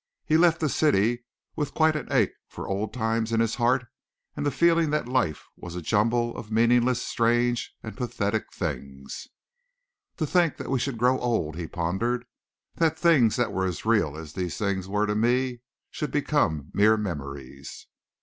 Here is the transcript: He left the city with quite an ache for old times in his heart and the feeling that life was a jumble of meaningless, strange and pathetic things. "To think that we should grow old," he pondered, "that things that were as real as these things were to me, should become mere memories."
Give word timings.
He 0.25 0.35
left 0.35 0.59
the 0.59 0.67
city 0.67 1.25
with 1.55 1.75
quite 1.75 1.95
an 1.95 2.11
ache 2.11 2.33
for 2.47 2.67
old 2.67 2.91
times 2.91 3.31
in 3.31 3.39
his 3.39 3.53
heart 3.53 3.85
and 4.35 4.43
the 4.43 4.49
feeling 4.49 4.89
that 4.89 5.07
life 5.07 5.45
was 5.55 5.75
a 5.75 5.81
jumble 5.83 6.35
of 6.35 6.49
meaningless, 6.49 7.03
strange 7.03 7.75
and 7.83 7.95
pathetic 7.95 8.51
things. 8.51 9.27
"To 10.17 10.25
think 10.25 10.57
that 10.57 10.71
we 10.71 10.79
should 10.79 10.97
grow 10.97 11.19
old," 11.19 11.55
he 11.55 11.67
pondered, 11.67 12.25
"that 12.77 12.97
things 12.97 13.35
that 13.35 13.53
were 13.53 13.65
as 13.67 13.85
real 13.85 14.17
as 14.17 14.33
these 14.33 14.57
things 14.57 14.87
were 14.87 15.05
to 15.05 15.13
me, 15.13 15.61
should 15.91 16.09
become 16.09 16.71
mere 16.73 16.97
memories." 16.97 17.85